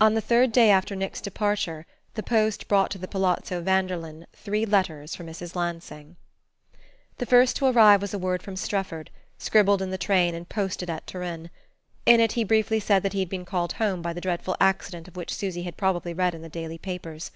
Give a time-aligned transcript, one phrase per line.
[0.00, 4.64] On the third day after Nick's departure the post brought to the Palazzo Vanderlyn three
[4.64, 5.54] letters for Mrs.
[5.54, 6.16] Lansing.
[7.18, 10.88] The first to arrive was a word from Strefford, scribbled in the train and posted
[10.88, 11.50] at Turin.
[12.06, 15.08] In it he briefly said that he had been called home by the dreadful accident
[15.08, 17.30] of which Susy had probably read in the daily papers.